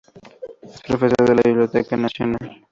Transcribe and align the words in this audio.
Es 0.63 0.81
Profesor 0.81 1.27
de 1.29 1.35
la 1.35 1.41
Biblioteca 1.45 1.95
Nacional. 1.95 2.65